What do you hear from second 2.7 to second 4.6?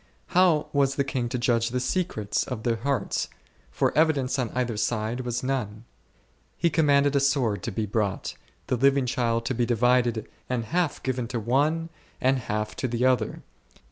o o 2 of their hearts, for evidence on